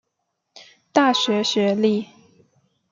[0.91, 2.07] 大学学历。